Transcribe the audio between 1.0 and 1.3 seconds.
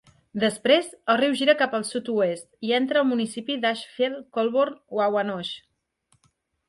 el